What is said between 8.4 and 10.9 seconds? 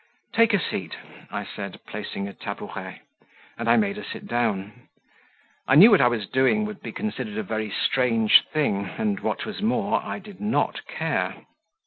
thing, and, what was more, I did not